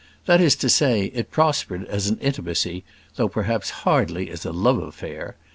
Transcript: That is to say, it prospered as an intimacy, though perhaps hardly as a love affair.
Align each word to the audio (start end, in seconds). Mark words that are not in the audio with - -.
That 0.25 0.41
is 0.41 0.55
to 0.55 0.67
say, 0.67 1.11
it 1.13 1.29
prospered 1.29 1.85
as 1.85 2.07
an 2.07 2.17
intimacy, 2.21 2.83
though 3.17 3.29
perhaps 3.29 3.69
hardly 3.85 4.31
as 4.31 4.45
a 4.47 4.51
love 4.51 4.79
affair. 4.79 5.35